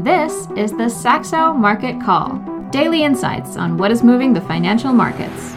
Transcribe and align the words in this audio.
This 0.00 0.46
is 0.58 0.72
the 0.72 0.90
Saxo 0.90 1.54
Market 1.54 1.98
Call 2.02 2.36
daily 2.70 3.02
insights 3.02 3.56
on 3.56 3.78
what 3.78 3.90
is 3.90 4.02
moving 4.02 4.34
the 4.34 4.42
financial 4.42 4.92
markets. 4.92 5.54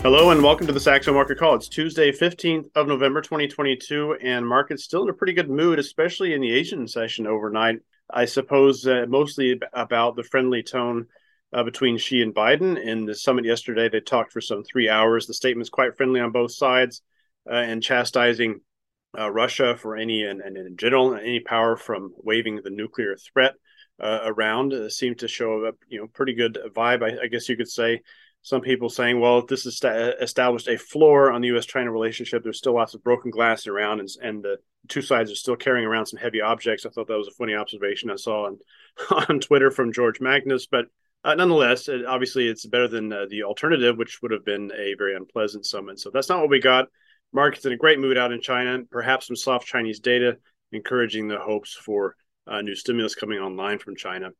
Hello 0.00 0.30
and 0.30 0.42
welcome 0.42 0.66
to 0.66 0.72
the 0.72 0.80
Saxo 0.80 1.12
Market 1.12 1.36
Call. 1.36 1.56
It's 1.56 1.68
Tuesday, 1.68 2.10
15th 2.10 2.70
of 2.74 2.88
November, 2.88 3.20
2022, 3.20 4.16
and 4.22 4.48
market's 4.48 4.84
still 4.84 5.02
in 5.02 5.10
a 5.10 5.12
pretty 5.12 5.34
good 5.34 5.50
mood, 5.50 5.78
especially 5.78 6.32
in 6.32 6.40
the 6.40 6.54
Asian 6.54 6.88
session 6.88 7.26
overnight. 7.26 7.80
I 8.08 8.24
suppose 8.24 8.86
uh, 8.86 9.04
mostly 9.06 9.60
about 9.74 10.16
the 10.16 10.22
friendly 10.22 10.62
tone 10.62 11.06
uh, 11.54 11.62
between 11.62 11.96
Xi 11.96 12.20
and 12.20 12.34
Biden. 12.34 12.82
In 12.82 13.04
the 13.04 13.14
summit 13.14 13.44
yesterday, 13.44 13.88
they 13.88 14.00
talked 14.00 14.32
for 14.32 14.40
some 14.40 14.64
three 14.64 14.88
hours. 14.88 15.26
The 15.26 15.34
statement's 15.34 15.70
quite 15.70 15.96
friendly 15.96 16.20
on 16.20 16.32
both 16.32 16.52
sides 16.52 17.00
uh, 17.48 17.54
and 17.54 17.82
chastising 17.82 18.60
uh, 19.16 19.30
Russia 19.30 19.76
for 19.76 19.96
any, 19.96 20.24
and, 20.24 20.40
and, 20.40 20.56
in 20.56 20.76
general, 20.76 21.14
any 21.14 21.38
power 21.38 21.76
from 21.76 22.12
waving 22.16 22.56
the 22.56 22.70
nuclear 22.70 23.16
threat 23.16 23.54
uh, 24.02 24.20
around 24.24 24.72
uh, 24.72 24.88
seemed 24.88 25.20
to 25.20 25.28
show 25.28 25.66
a 25.66 25.72
you 25.88 26.00
know 26.00 26.08
pretty 26.08 26.34
good 26.34 26.58
vibe, 26.74 27.04
I, 27.04 27.22
I, 27.22 27.26
guess 27.28 27.48
you 27.48 27.56
could 27.56 27.70
say. 27.70 28.02
Some 28.42 28.60
people 28.60 28.90
saying, 28.90 29.20
well, 29.20 29.46
this 29.46 29.64
has 29.64 29.80
established 30.20 30.68
a 30.68 30.76
floor 30.76 31.32
on 31.32 31.40
the 31.40 31.48
U.S.-China 31.48 31.90
relationship. 31.90 32.42
There's 32.42 32.58
still 32.58 32.74
lots 32.74 32.92
of 32.92 33.02
broken 33.02 33.30
glass 33.30 33.66
around, 33.66 34.00
and, 34.00 34.08
and 34.20 34.42
the 34.42 34.58
two 34.88 35.00
sides 35.00 35.30
are 35.30 35.36
still 35.36 35.56
carrying 35.56 35.86
around 35.86 36.06
some 36.06 36.18
heavy 36.18 36.42
objects. 36.42 36.84
I 36.84 36.90
thought 36.90 37.08
that 37.08 37.16
was 37.16 37.28
a 37.28 37.38
funny 37.38 37.54
observation 37.54 38.10
I 38.10 38.16
saw 38.16 38.46
on 38.46 38.58
on 39.28 39.40
Twitter 39.40 39.70
from 39.70 39.92
George 39.92 40.20
Magnus, 40.20 40.66
but 40.66 40.86
uh, 41.24 41.34
nonetheless, 41.34 41.88
obviously, 41.88 42.48
it's 42.48 42.66
better 42.66 42.88
than 42.88 43.12
uh, 43.12 43.24
the 43.28 43.42
alternative, 43.44 43.96
which 43.96 44.20
would 44.20 44.30
have 44.30 44.44
been 44.44 44.70
a 44.76 44.94
very 44.98 45.16
unpleasant 45.16 45.64
summit. 45.64 45.98
So 45.98 46.10
that's 46.12 46.28
not 46.28 46.40
what 46.40 46.50
we 46.50 46.60
got. 46.60 46.88
Markets 47.32 47.64
in 47.64 47.72
a 47.72 47.76
great 47.76 47.98
mood 47.98 48.18
out 48.18 48.32
in 48.32 48.40
China. 48.40 48.80
Perhaps 48.90 49.26
some 49.26 49.36
soft 49.36 49.66
Chinese 49.66 50.00
data 50.00 50.36
encouraging 50.72 51.28
the 51.28 51.38
hopes 51.38 51.74
for 51.74 52.14
uh, 52.46 52.60
new 52.60 52.74
stimulus 52.74 53.14
coming 53.14 53.38
online 53.38 53.78
from 53.78 53.96
China. 53.96 54.30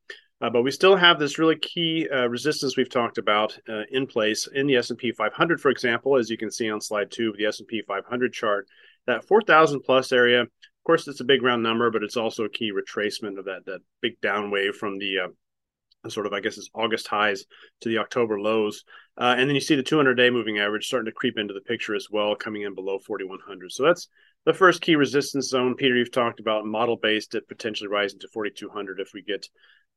Uh, 0.40 0.50
but 0.50 0.62
we 0.62 0.70
still 0.70 0.96
have 0.96 1.18
this 1.18 1.38
really 1.38 1.56
key 1.56 2.06
uh, 2.12 2.28
resistance 2.28 2.76
we've 2.76 2.90
talked 2.90 3.18
about 3.18 3.56
uh, 3.68 3.82
in 3.90 4.06
place 4.06 4.46
in 4.52 4.66
the 4.66 4.76
S&P 4.76 5.12
500, 5.12 5.60
for 5.60 5.70
example, 5.70 6.18
as 6.18 6.28
you 6.28 6.36
can 6.36 6.50
see 6.50 6.70
on 6.70 6.80
slide 6.80 7.10
two 7.10 7.30
of 7.30 7.36
the 7.38 7.46
S&P 7.46 7.82
500 7.86 8.32
chart. 8.32 8.66
That 9.06 9.24
4,000 9.24 9.80
plus 9.80 10.12
area, 10.12 10.42
of 10.42 10.48
course, 10.84 11.08
it's 11.08 11.20
a 11.20 11.24
big 11.24 11.42
round 11.42 11.62
number, 11.62 11.90
but 11.90 12.02
it's 12.02 12.16
also 12.16 12.44
a 12.44 12.50
key 12.50 12.72
retracement 12.72 13.38
of 13.38 13.46
that 13.46 13.64
that 13.66 13.80
big 14.02 14.20
down 14.20 14.50
wave 14.50 14.74
from 14.74 14.98
the 14.98 15.32
sort 16.12 16.26
of, 16.26 16.32
I 16.32 16.40
guess, 16.40 16.58
it's 16.58 16.70
August 16.74 17.08
highs 17.08 17.44
to 17.80 17.88
the 17.88 17.98
October 17.98 18.40
lows. 18.40 18.84
Uh, 19.16 19.34
and 19.38 19.48
then 19.48 19.54
you 19.54 19.60
see 19.60 19.76
the 19.76 19.82
200 19.82 20.14
day 20.14 20.30
moving 20.30 20.58
average 20.58 20.86
starting 20.86 21.06
to 21.06 21.12
creep 21.12 21.38
into 21.38 21.54
the 21.54 21.60
picture 21.60 21.94
as 21.94 22.08
well, 22.10 22.34
coming 22.34 22.62
in 22.62 22.74
below 22.74 22.98
4,100. 22.98 23.72
So 23.72 23.84
that's 23.84 24.08
the 24.44 24.52
first 24.52 24.80
key 24.80 24.96
resistance 24.96 25.48
zone. 25.48 25.74
Peter, 25.74 25.96
you've 25.96 26.12
talked 26.12 26.40
about 26.40 26.66
model 26.66 26.96
based 26.96 27.34
at 27.34 27.48
potentially 27.48 27.88
rising 27.88 28.18
to 28.20 28.28
4,200 28.32 29.00
if 29.00 29.10
we 29.14 29.22
get 29.22 29.46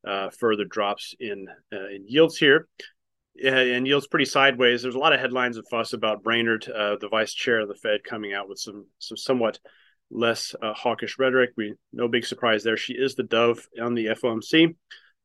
uh, 0.06 0.30
further 0.30 0.64
drops 0.64 1.14
in, 1.18 1.48
uh, 1.72 1.88
in 1.88 2.04
yields 2.06 2.36
here. 2.36 2.68
and 3.44 3.86
yields 3.86 4.06
pretty 4.06 4.24
sideways. 4.24 4.82
There's 4.82 4.94
a 4.94 4.98
lot 4.98 5.12
of 5.12 5.20
headlines 5.20 5.56
and 5.56 5.68
fuss 5.68 5.92
about 5.92 6.22
Brainard, 6.22 6.68
uh, 6.68 6.96
the 7.00 7.08
vice 7.08 7.34
chair 7.34 7.60
of 7.60 7.68
the 7.68 7.74
Fed, 7.74 8.04
coming 8.04 8.32
out 8.32 8.48
with 8.48 8.58
some, 8.58 8.86
some 8.98 9.16
somewhat 9.16 9.58
less 10.10 10.54
uh, 10.62 10.72
hawkish 10.74 11.18
rhetoric. 11.18 11.50
We 11.56 11.74
no 11.92 12.08
big 12.08 12.24
surprise 12.24 12.62
there. 12.64 12.76
She 12.76 12.94
is 12.94 13.14
the 13.14 13.22
dove 13.22 13.66
on 13.80 13.94
the 13.94 14.06
FOMC. 14.06 14.74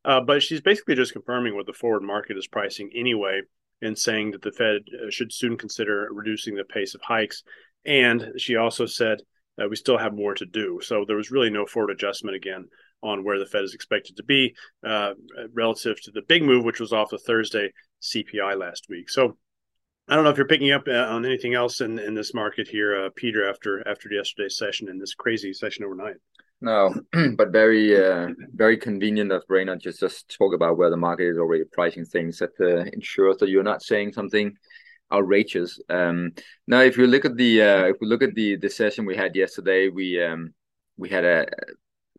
Uh, 0.05 0.21
but 0.21 0.43
she's 0.43 0.61
basically 0.61 0.95
just 0.95 1.13
confirming 1.13 1.55
what 1.55 1.65
the 1.65 1.73
forward 1.73 2.03
market 2.03 2.37
is 2.37 2.47
pricing 2.47 2.89
anyway 2.95 3.41
and 3.81 3.97
saying 3.97 4.31
that 4.31 4.41
the 4.41 4.51
Fed 4.51 4.81
uh, 4.93 5.09
should 5.09 5.31
soon 5.31 5.57
consider 5.57 6.07
reducing 6.11 6.55
the 6.55 6.63
pace 6.63 6.95
of 6.95 7.01
hikes. 7.01 7.43
And 7.85 8.33
she 8.37 8.55
also 8.55 8.85
said 8.85 9.19
that 9.57 9.69
we 9.69 9.75
still 9.75 9.97
have 9.97 10.13
more 10.13 10.33
to 10.35 10.45
do. 10.45 10.79
So 10.81 11.05
there 11.05 11.17
was 11.17 11.31
really 11.31 11.49
no 11.49 11.65
forward 11.65 11.91
adjustment 11.91 12.35
again 12.35 12.65
on 13.01 13.23
where 13.23 13.37
the 13.37 13.45
Fed 13.45 13.63
is 13.63 13.73
expected 13.73 14.17
to 14.17 14.23
be 14.23 14.55
uh, 14.87 15.11
relative 15.53 16.01
to 16.01 16.11
the 16.11 16.21
big 16.27 16.43
move, 16.43 16.63
which 16.63 16.79
was 16.79 16.93
off 16.93 17.09
the 17.09 17.17
Thursday 17.17 17.71
CPI 18.01 18.57
last 18.57 18.85
week. 18.89 19.09
So 19.09 19.37
I 20.07 20.15
don't 20.15 20.23
know 20.23 20.29
if 20.29 20.37
you're 20.37 20.47
picking 20.47 20.71
up 20.71 20.83
uh, 20.87 20.91
on 20.91 21.25
anything 21.25 21.53
else 21.53 21.81
in, 21.81 21.99
in 21.99 22.13
this 22.13 22.33
market 22.33 22.67
here, 22.67 23.05
uh, 23.05 23.09
Peter, 23.15 23.49
after 23.49 23.87
after 23.87 24.09
yesterday's 24.11 24.57
session 24.57 24.89
and 24.89 25.01
this 25.01 25.13
crazy 25.13 25.53
session 25.53 25.85
overnight. 25.85 26.15
No, 26.63 26.95
but 27.35 27.51
very 27.51 27.93
uh, 27.93 28.29
very 28.55 28.77
convenient 28.77 29.33
of 29.33 29.45
Brainard 29.47 29.81
just 29.81 29.99
just 29.99 30.29
talk 30.29 30.53
about 30.53 30.77
where 30.77 30.89
the 30.89 30.95
market 30.95 31.27
is 31.27 31.37
already 31.37 31.65
pricing 31.65 32.05
things 32.05 32.39
that 32.39 32.51
uh, 32.61 32.89
ensures 32.93 33.35
that 33.39 33.49
you're 33.49 33.63
not 33.63 33.83
saying 33.83 34.13
something 34.13 34.55
outrageous. 35.11 35.81
Um, 35.89 36.31
now, 36.65 36.79
if 36.79 36.97
you 36.97 37.05
look 37.05 37.25
at 37.25 37.35
the 37.35 37.61
uh, 37.61 37.83
if 37.87 37.97
we 37.99 38.07
look 38.07 38.23
at 38.23 38.33
the 38.33 38.55
the 38.55 38.69
session 38.69 39.05
we 39.05 39.17
had 39.17 39.35
yesterday, 39.35 39.89
we 39.89 40.23
um, 40.23 40.53
we 40.95 41.09
had 41.09 41.25
a, 41.25 41.45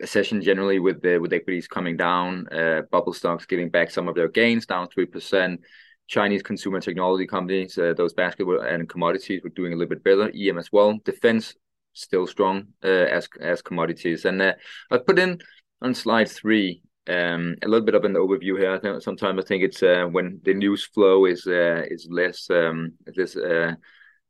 a 0.03 0.07
session 0.07 0.43
generally 0.43 0.79
with 0.79 1.01
the 1.01 1.17
with 1.17 1.33
equities 1.33 1.67
coming 1.67 1.97
down, 1.97 2.47
uh, 2.53 2.83
bubble 2.93 3.15
stocks 3.15 3.47
giving 3.47 3.71
back 3.71 3.91
some 3.91 4.09
of 4.09 4.15
their 4.15 4.29
gains, 4.29 4.67
down 4.67 4.89
three 4.89 5.07
percent. 5.07 5.63
Chinese 6.07 6.43
consumer 6.43 6.81
technology 6.81 7.27
companies, 7.27 7.79
uh, 7.79 7.95
those 7.97 8.13
basketball 8.13 8.61
and 8.61 8.91
commodities 8.91 9.41
were 9.43 9.49
doing 9.49 9.73
a 9.73 9.77
little 9.77 9.89
bit 9.89 10.05
better. 10.05 10.31
EM 10.37 10.59
as 10.59 10.71
well. 10.71 10.99
Defense 11.03 11.55
still 11.95 12.27
strong 12.27 12.67
uh, 12.85 12.89
as 12.89 13.29
as 13.41 13.63
commodities. 13.63 14.25
And 14.25 14.43
uh, 14.43 14.55
I 14.91 14.99
put 14.99 15.19
in 15.19 15.41
on 15.81 15.95
slide 15.95 16.29
three 16.29 16.83
um, 17.09 17.57
a 17.63 17.69
little 17.69 17.85
bit 17.85 17.95
of 17.95 18.05
an 18.05 18.15
overview 18.15 18.59
here. 18.59 18.75
I 18.75 18.79
think 18.79 19.03
sometimes 19.03 19.43
I 19.43 19.47
think 19.47 19.63
it's 19.63 19.83
uh, 19.83 20.07
when 20.11 20.41
the 20.45 20.55
news 20.55 20.85
flow 20.85 21.25
is 21.27 21.47
is 21.47 22.07
less 22.11 22.49
um, 22.51 22.93
less 23.17 23.37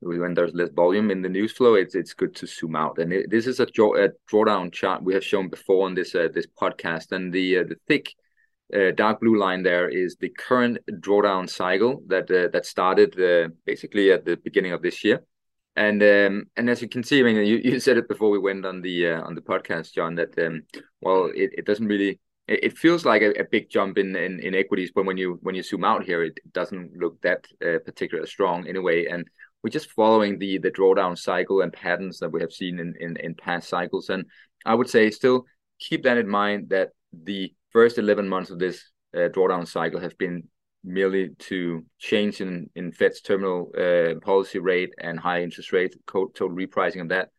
when 0.05 0.35
there's 0.35 0.55
less 0.55 0.71
volume 0.71 1.11
in 1.11 1.23
the 1.23 1.29
news 1.29 1.53
flow, 1.53 1.75
it's 1.75 1.95
it's 1.95 2.15
good 2.15 2.35
to 2.37 2.47
zoom 2.47 2.77
out. 2.77 2.99
And 2.99 3.13
it, 3.13 3.31
this 3.31 3.47
is 3.47 3.61
a, 3.61 3.67
draw, 3.67 3.95
a 3.97 4.11
drawdown 4.31 4.73
chart 4.73 5.03
we 5.03 5.15
have 5.15 5.25
shown 5.25 5.49
before 5.49 5.87
on 5.87 5.95
this 5.95 6.15
uh, 6.15 6.29
this 6.33 6.47
podcast, 6.47 7.13
and 7.13 7.33
the 7.33 7.59
uh, 7.59 7.65
the 7.65 7.77
thick 7.89 8.15
uh, 8.75 8.91
dark 8.95 9.21
blue 9.21 9.39
line 9.39 9.63
there 9.63 9.89
is 9.89 10.17
the 10.17 10.29
current 10.31 10.79
drawdown 11.01 11.49
cycle 11.49 12.03
that 12.09 12.29
that 12.29 12.67
started 12.67 13.17
basically 13.65 14.13
at 14.13 14.25
the 14.25 14.37
beginning 14.37 14.73
of 14.73 14.83
this 14.83 15.05
year. 15.05 15.23
And 15.77 16.03
um, 16.03 16.45
and 16.57 16.71
as 16.71 16.81
you 16.83 16.89
can 16.89 17.03
see, 17.03 17.21
I 17.21 17.23
mean, 17.25 17.37
you, 17.45 17.57
you 17.65 17.81
said 17.81 17.97
it 17.97 18.09
before 18.09 18.31
we 18.31 18.39
went 18.39 18.65
on 18.65 18.81
the 18.81 19.09
uh, 19.09 19.23
on 19.23 19.35
the 19.35 19.41
podcast, 19.41 19.93
John, 19.93 20.15
that 20.17 20.39
um, 20.39 20.63
well, 21.01 21.31
it, 21.35 21.51
it 21.59 21.67
doesn't 21.67 21.87
really 21.87 22.21
it, 22.47 22.77
feels 22.77 23.05
like 23.05 23.23
a, 23.23 23.31
a, 23.41 23.45
big 23.45 23.71
jump 23.71 23.97
in, 23.97 24.15
in, 24.15 24.39
in 24.41 24.55
equities, 24.55 24.93
but 24.95 25.07
when 25.07 25.17
you 25.17 25.39
when 25.43 25.55
you 25.55 25.63
zoom 25.63 25.85
out 25.85 26.05
here, 26.05 26.23
it 26.23 26.39
doesn't 26.53 26.97
look 26.97 27.21
that 27.23 27.47
uh, 27.65 27.79
particularly 27.85 28.29
strong 28.29 28.67
anyway. 28.67 29.07
And 29.07 29.27
we're 29.63 29.71
just 29.71 29.91
following 29.93 30.39
the 30.39 30.59
the 30.59 30.71
drawdown 30.71 31.19
cycle 31.19 31.63
and 31.63 31.73
patterns 31.73 32.19
that 32.19 32.31
we 32.31 32.41
have 32.41 32.53
seen 32.53 32.79
in, 32.79 32.95
in 33.01 33.17
in 33.17 33.35
past 33.35 33.69
cycles. 33.69 34.11
And 34.11 34.27
I 34.67 34.75
would 34.75 34.91
say 34.91 35.11
still 35.11 35.47
keep 35.79 36.03
that 36.05 36.19
in 36.19 36.29
mind 36.29 36.69
that 36.71 36.91
the 37.13 37.55
first 37.71 37.99
11 37.99 38.29
months 38.29 38.51
of 38.51 38.59
this 38.59 38.91
uh, 39.15 39.29
drawdown 39.29 39.67
cycle 39.67 40.01
have 40.01 40.17
been 40.19 40.49
merely 40.85 41.31
to 41.39 41.85
change 41.99 42.41
in, 42.41 42.69
in 42.75 42.93
Fed's 42.93 43.21
terminal 43.21 43.73
uh, 43.77 44.21
policy 44.21 44.59
rate 44.59 44.95
and 44.99 45.19
high 45.19 45.43
interest 45.43 45.73
rate, 45.73 45.97
total 46.07 46.51
repricing 46.51 47.01
of 47.01 47.09
that. 47.09 47.31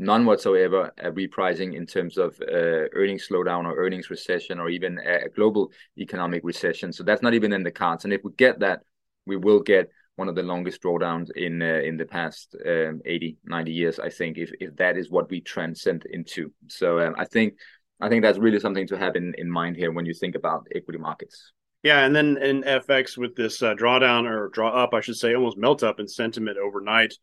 None 0.00 0.26
whatsoever 0.26 0.92
a 0.98 1.10
repricing 1.10 1.74
in 1.74 1.86
terms 1.86 2.18
of 2.18 2.40
uh, 2.40 2.86
earnings 2.92 3.26
slowdown 3.28 3.64
or 3.64 3.76
earnings 3.76 4.10
recession 4.10 4.60
or 4.60 4.68
even 4.68 4.98
a 4.98 5.28
global 5.28 5.72
economic 5.96 6.42
recession. 6.44 6.92
So 6.92 7.02
that's 7.02 7.22
not 7.22 7.34
even 7.34 7.52
in 7.52 7.64
the 7.64 7.72
cards. 7.72 8.04
And 8.04 8.12
if 8.12 8.22
we 8.22 8.30
get 8.36 8.60
that, 8.60 8.80
we 9.26 9.36
will 9.36 9.60
get 9.60 9.90
one 10.14 10.28
of 10.28 10.34
the 10.34 10.42
longest 10.42 10.82
drawdowns 10.82 11.30
in 11.36 11.62
uh, 11.62 11.80
in 11.84 11.96
the 11.96 12.04
past 12.04 12.56
um, 12.66 13.00
80, 13.04 13.36
90 13.44 13.72
years, 13.72 13.98
I 14.00 14.10
think, 14.10 14.36
if, 14.36 14.50
if 14.60 14.74
that 14.76 14.96
is 14.96 15.10
what 15.10 15.30
we 15.30 15.40
transcend 15.40 16.06
into. 16.10 16.52
So 16.66 17.00
um, 17.00 17.14
I 17.16 17.24
think 17.24 17.54
I 18.00 18.08
think 18.08 18.22
that's 18.22 18.38
really 18.38 18.60
something 18.60 18.86
to 18.88 18.98
have 18.98 19.16
in, 19.16 19.34
in 19.38 19.50
mind 19.50 19.76
here 19.76 19.92
when 19.92 20.06
you 20.06 20.14
think 20.14 20.34
about 20.34 20.66
equity 20.74 20.98
markets. 20.98 21.52
Yeah, 21.82 22.04
and 22.04 22.14
then 22.14 22.36
in 22.38 22.62
FX 22.62 23.16
with 23.16 23.36
this 23.36 23.62
uh, 23.62 23.74
drawdown 23.74 24.28
or 24.28 24.48
draw 24.48 24.70
up, 24.70 24.94
I 24.94 25.00
should 25.00 25.16
say, 25.16 25.34
almost 25.34 25.56
melt 25.56 25.82
up 25.82 26.00
in 26.00 26.08
sentiment 26.08 26.58
overnight. 26.58 27.14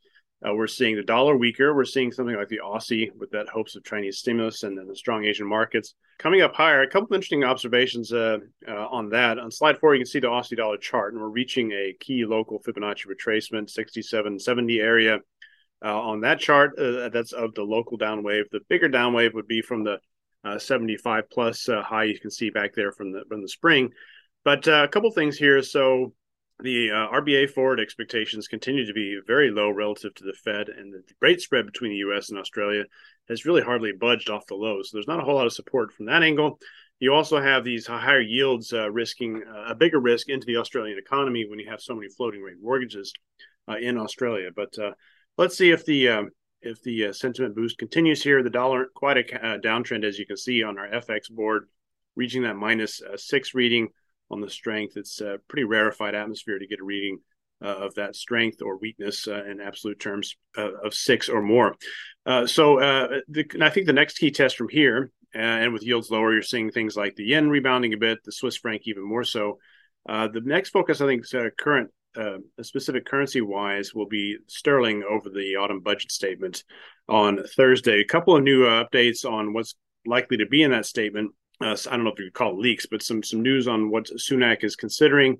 Uh, 0.45 0.53
we're 0.53 0.67
seeing 0.67 0.95
the 0.95 1.03
dollar 1.03 1.35
weaker. 1.35 1.73
We're 1.73 1.85
seeing 1.85 2.11
something 2.11 2.35
like 2.35 2.49
the 2.49 2.61
Aussie 2.63 3.09
with 3.15 3.31
that 3.31 3.49
hopes 3.49 3.75
of 3.75 3.83
Chinese 3.83 4.19
stimulus 4.19 4.63
and 4.63 4.77
then 4.77 4.87
the 4.87 4.95
strong 4.95 5.25
Asian 5.25 5.47
markets 5.47 5.95
coming 6.19 6.41
up 6.41 6.55
higher. 6.55 6.81
A 6.81 6.89
couple 6.89 7.07
of 7.07 7.13
interesting 7.13 7.43
observations 7.43 8.13
uh, 8.13 8.37
uh, 8.67 8.87
on 8.87 9.09
that. 9.09 9.39
On 9.39 9.49
slide 9.49 9.77
four, 9.79 9.95
you 9.95 9.99
can 9.99 10.05
see 10.05 10.19
the 10.19 10.27
Aussie 10.27 10.57
dollar 10.57 10.77
chart, 10.77 11.13
and 11.13 11.21
we're 11.21 11.29
reaching 11.29 11.71
a 11.71 11.93
key 11.99 12.25
local 12.25 12.61
Fibonacci 12.61 13.07
retracement, 13.07 13.69
6770 13.69 14.79
area. 14.79 15.19
Uh, 15.83 15.99
on 15.99 16.21
that 16.21 16.39
chart, 16.39 16.77
uh, 16.79 17.09
that's 17.09 17.33
of 17.33 17.53
the 17.55 17.63
local 17.63 17.97
down 17.97 18.23
wave. 18.23 18.45
The 18.51 18.61
bigger 18.69 18.87
down 18.87 19.13
wave 19.13 19.33
would 19.33 19.47
be 19.47 19.61
from 19.61 19.83
the 19.83 19.99
uh, 20.43 20.59
75 20.59 21.29
plus 21.29 21.67
high 21.67 22.03
you 22.05 22.19
can 22.19 22.31
see 22.31 22.49
back 22.49 22.73
there 22.75 22.91
from 22.91 23.11
the 23.11 23.23
from 23.27 23.41
the 23.41 23.49
spring. 23.49 23.91
But 24.45 24.67
uh, 24.67 24.83
a 24.83 24.87
couple 24.87 25.11
things 25.11 25.37
here. 25.37 25.61
So 25.61 26.13
the 26.59 26.91
uh, 26.91 27.19
RBA 27.19 27.49
forward 27.49 27.81
expectations 27.81 28.47
continue 28.47 28.85
to 28.85 28.93
be 28.93 29.19
very 29.27 29.51
low 29.51 29.69
relative 29.69 30.13
to 30.15 30.23
the 30.23 30.33
Fed, 30.45 30.69
and 30.69 30.93
the 30.93 31.03
rate 31.21 31.41
spread 31.41 31.65
between 31.65 31.91
the 31.91 31.97
U.S. 31.97 32.29
and 32.29 32.39
Australia 32.39 32.83
has 33.27 33.45
really 33.45 33.61
hardly 33.61 33.91
budged 33.91 34.29
off 34.29 34.45
the 34.47 34.55
lows. 34.55 34.89
So 34.89 34.95
there's 34.95 35.07
not 35.07 35.19
a 35.19 35.23
whole 35.23 35.35
lot 35.35 35.47
of 35.47 35.53
support 35.53 35.91
from 35.91 36.05
that 36.05 36.23
angle. 36.23 36.59
You 36.99 37.13
also 37.13 37.41
have 37.41 37.65
these 37.65 37.85
higher 37.85 38.21
yields 38.21 38.71
uh, 38.71 38.89
risking 38.89 39.43
uh, 39.45 39.71
a 39.71 39.75
bigger 39.75 39.99
risk 39.99 40.29
into 40.29 40.45
the 40.45 40.55
Australian 40.57 40.97
economy 40.97 41.45
when 41.49 41.59
you 41.59 41.69
have 41.69 41.81
so 41.81 41.93
many 41.93 42.07
floating 42.07 42.41
rate 42.41 42.55
mortgages. 42.61 43.11
uh, 43.67 43.77
in 43.77 43.97
Australia. 43.97 44.49
But 44.55 44.77
uh, 44.77 44.91
let's 45.37 45.57
see 45.57 45.71
if 45.71 45.85
the 45.85 46.09
um, 46.09 46.29
if 46.61 46.81
the 46.81 47.13
sentiment 47.13 47.55
boost 47.55 47.77
continues 47.77 48.23
here. 48.23 48.43
The 48.43 48.49
dollar 48.49 48.87
quite 48.95 49.17
a 49.17 49.59
downtrend 49.59 50.03
as 50.03 50.17
you 50.17 50.25
can 50.25 50.37
see 50.37 50.63
on 50.63 50.77
our 50.77 50.87
FX 50.87 51.29
board, 51.29 51.67
reaching 52.15 52.43
that 52.43 52.55
minus 52.55 53.01
six 53.17 53.53
reading 53.53 53.89
on 54.31 54.41
the 54.41 54.49
strength. 54.49 54.97
It's 54.97 55.21
a 55.21 55.39
pretty 55.47 55.63
rarefied 55.63 56.15
atmosphere 56.15 56.59
to 56.59 56.67
get 56.67 56.79
a 56.79 56.83
reading 56.83 57.19
uh, 57.63 57.67
of 57.67 57.95
that 57.95 58.15
strength 58.15 58.61
or 58.61 58.77
weakness 58.77 59.27
uh, 59.27 59.45
in 59.45 59.61
absolute 59.61 59.99
terms 59.99 60.35
uh, 60.57 60.73
of 60.83 60.93
six 60.93 61.29
or 61.29 61.41
more. 61.41 61.75
so 62.45 62.77
the, 63.27 63.45
I 63.61 63.69
think 63.69 63.85
the 63.85 63.93
next 63.93 64.17
key 64.17 64.31
test 64.31 64.57
from 64.57 64.69
here, 64.69 65.11
and 65.33 65.73
with 65.73 65.83
yields 65.83 66.09
lower, 66.09 66.33
you're 66.33 66.41
seeing 66.41 66.71
things 66.71 66.95
like 66.95 67.15
the 67.15 67.25
yen 67.25 67.49
rebounding 67.49 67.93
a 67.93 67.97
bit, 67.97 68.19
the 68.23 68.31
Swiss 68.31 68.57
franc 68.57 68.83
even 68.85 69.03
more 69.03 69.23
so. 69.23 69.59
the 70.05 70.41
next 70.43 70.69
focus, 70.69 71.01
I 71.01 71.07
think, 71.07 71.23
is 71.23 71.33
current 71.57 71.91
uh, 72.17 72.37
specific 72.61 73.05
currency 73.05 73.41
wise 73.41 73.93
will 73.93 74.07
be 74.07 74.37
sterling 74.47 75.03
over 75.09 75.29
the 75.29 75.55
autumn 75.57 75.81
budget 75.81 76.11
statement 76.11 76.63
on 77.09 77.43
Thursday. 77.55 77.99
A 77.99 78.05
couple 78.05 78.35
of 78.35 78.43
new 78.43 78.65
uh, 78.65 78.83
updates 78.83 79.29
on 79.29 79.53
what's 79.53 79.75
likely 80.05 80.37
to 80.37 80.45
be 80.45 80.63
in 80.63 80.71
that 80.71 80.85
statement. 80.85 81.31
Uh, 81.61 81.75
I 81.89 81.95
don't 81.95 82.03
know 82.03 82.11
if 82.11 82.19
you 82.19 82.31
call 82.31 82.51
it 82.51 82.59
leaks, 82.59 82.85
but 82.85 83.01
some 83.01 83.23
some 83.23 83.41
news 83.41 83.67
on 83.67 83.89
what 83.89 84.05
Sunak 84.05 84.63
is 84.63 84.75
considering 84.75 85.37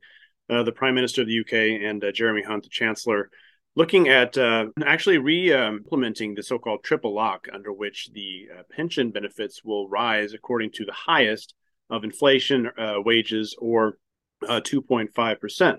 uh, 0.50 0.64
the 0.64 0.72
Prime 0.72 0.96
Minister 0.96 1.22
of 1.22 1.28
the 1.28 1.40
UK, 1.40 1.82
and 1.84 2.04
uh, 2.04 2.12
Jeremy 2.12 2.44
Hunt, 2.44 2.64
the 2.64 2.70
Chancellor, 2.70 3.30
looking 3.76 4.08
at 4.10 4.38
uh, 4.38 4.68
actually 4.86 5.18
re 5.18 5.52
implementing 5.54 6.36
the 6.36 6.44
so 6.44 6.58
called 6.58 6.84
triple 6.84 7.14
lock, 7.14 7.48
under 7.52 7.74
which 7.74 8.10
the 8.14 8.48
uh, 8.58 8.64
pension 8.72 9.12
benefits 9.12 9.64
will 9.64 9.90
rise 9.90 10.34
according 10.34 10.72
to 10.72 10.86
the 10.86 10.94
highest 10.94 11.54
of 11.90 12.04
inflation, 12.04 12.70
uh, 12.78 12.96
wages, 12.98 13.56
or 13.60 13.98
2.5%. 14.44 15.78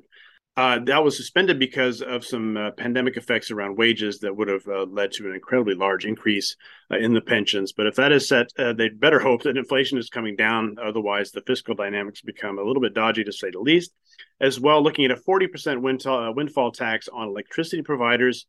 Uh, 0.57 0.79
that 0.79 1.05
was 1.05 1.15
suspended 1.15 1.59
because 1.59 2.01
of 2.01 2.25
some 2.25 2.57
uh, 2.57 2.71
pandemic 2.71 3.19
effects 3.19 3.51
around 3.51 3.77
wages 3.77 4.21
that 4.21 4.35
would 4.35 4.49
have 4.49 4.67
uh, 4.67 4.87
led 4.87 5.13
to 5.13 5.27
an 5.27 5.35
incredibly 5.35 5.75
large 5.75 6.07
increase 6.07 6.57
uh, 6.91 6.97
in 6.97 7.13
the 7.13 7.21
pensions. 7.21 7.75
But 7.75 7.87
if 7.87 7.97
that 7.97 8.11
is 8.11 8.27
set, 8.27 8.49
uh, 8.59 8.73
they'd 8.73 8.99
better 8.99 9.19
hope 9.19 9.43
that 9.43 9.59
inflation 9.59 9.99
is 9.99 10.09
coming 10.09 10.35
down. 10.35 10.77
Otherwise, 10.83 11.31
the 11.31 11.43
fiscal 11.43 11.75
dynamics 11.75 12.23
become 12.23 12.59
a 12.59 12.63
little 12.63 12.81
bit 12.81 12.95
dodgy, 12.95 13.23
to 13.25 13.33
say 13.33 13.51
the 13.51 13.61
least. 13.61 13.93
As 14.41 14.59
well, 14.59 14.83
looking 14.83 15.05
at 15.05 15.11
a 15.11 15.17
40% 15.17 15.83
windfall, 15.83 16.29
uh, 16.31 16.33
windfall 16.33 16.73
tax 16.73 17.07
on 17.09 17.29
electricity 17.29 17.83
providers. 17.83 18.47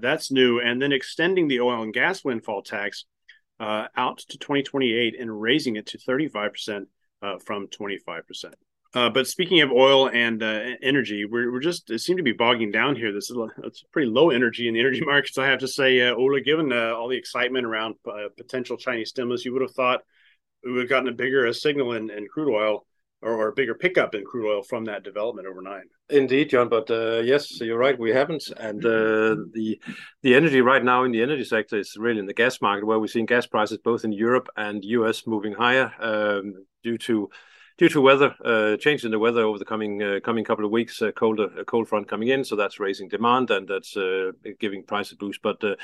that's 0.00 0.30
new. 0.30 0.60
And 0.60 0.80
then 0.80 0.92
extending 0.92 1.48
the 1.48 1.60
oil 1.60 1.82
and 1.82 1.92
gas 1.92 2.22
windfall 2.22 2.62
tax 2.62 3.04
out 3.60 4.18
to 4.18 4.38
2028 4.38 5.18
and 5.18 5.40
raising 5.40 5.74
it 5.74 5.86
to 5.86 5.98
35% 5.98 6.86
from 7.44 7.66
25%. 7.66 8.54
Uh, 8.94 9.10
but 9.10 9.26
speaking 9.26 9.60
of 9.60 9.70
oil 9.70 10.08
and 10.08 10.42
uh, 10.42 10.60
energy, 10.82 11.26
we're, 11.26 11.52
we're 11.52 11.60
just 11.60 11.90
it 11.90 11.98
seem 11.98 12.16
to 12.16 12.22
be 12.22 12.32
bogging 12.32 12.70
down 12.70 12.96
here. 12.96 13.12
This 13.12 13.30
is 13.30 13.36
a, 13.36 13.46
it's 13.64 13.84
pretty 13.92 14.08
low 14.08 14.30
energy 14.30 14.66
in 14.66 14.74
the 14.74 14.80
energy 14.80 15.00
markets. 15.04 15.36
I 15.36 15.46
have 15.46 15.58
to 15.60 15.68
say, 15.68 16.00
uh, 16.00 16.14
Ole, 16.14 16.40
given 16.40 16.72
uh, 16.72 16.94
all 16.96 17.08
the 17.08 17.16
excitement 17.16 17.66
around 17.66 17.96
uh, 18.06 18.28
potential 18.36 18.78
Chinese 18.78 19.10
stimulus, 19.10 19.44
you 19.44 19.52
would 19.52 19.62
have 19.62 19.72
thought 19.72 20.00
we 20.64 20.72
would 20.72 20.82
have 20.82 20.88
gotten 20.88 21.08
a 21.08 21.12
bigger 21.12 21.46
uh, 21.46 21.52
signal 21.52 21.92
in, 21.92 22.10
in 22.10 22.26
crude 22.28 22.52
oil 22.52 22.86
or, 23.20 23.34
or, 23.34 23.48
a 23.48 23.52
bigger 23.52 23.74
pickup 23.74 24.14
in 24.14 24.24
crude 24.24 24.48
oil 24.48 24.62
from 24.62 24.84
that 24.86 25.02
development 25.02 25.46
overnight. 25.46 25.82
Indeed, 26.08 26.50
John. 26.50 26.68
But 26.70 26.88
yes, 27.26 27.60
you're 27.60 27.76
right. 27.76 27.98
We 27.98 28.10
haven't, 28.10 28.48
and 28.56 28.80
the 28.80 29.78
the 30.22 30.34
energy 30.34 30.62
right 30.62 30.82
now 30.82 31.04
in 31.04 31.12
the 31.12 31.22
energy 31.22 31.44
sector 31.44 31.78
is 31.78 31.94
really 31.98 32.20
in 32.20 32.26
the 32.26 32.32
gas 32.32 32.62
market, 32.62 32.86
where 32.86 32.98
we're 32.98 33.08
seeing 33.08 33.26
gas 33.26 33.46
prices 33.46 33.78
both 33.84 34.04
in 34.04 34.12
Europe 34.12 34.48
and 34.56 34.82
US 34.84 35.26
moving 35.26 35.52
higher 35.52 35.92
um, 36.00 36.54
due 36.82 36.96
to 36.98 37.28
due 37.78 37.88
to 37.88 38.00
weather 38.00 38.34
uh, 38.44 38.76
change 38.76 39.04
in 39.04 39.12
the 39.12 39.18
weather 39.18 39.42
over 39.42 39.58
the 39.58 39.64
coming 39.64 40.02
uh, 40.02 40.18
coming 40.22 40.44
couple 40.44 40.64
of 40.64 40.70
weeks, 40.70 41.00
uh, 41.00 41.12
colder 41.12 41.48
a 41.58 41.64
cold 41.64 41.88
front 41.88 42.08
coming 42.08 42.28
in, 42.28 42.44
so 42.44 42.56
that's 42.56 42.80
raising 42.80 43.08
demand 43.08 43.50
and 43.50 43.68
that's 43.68 43.96
uh, 43.96 44.32
giving 44.58 44.82
price 44.82 45.12
a 45.12 45.16
boost. 45.16 45.40
But 45.42 45.62
uh, 45.62 45.76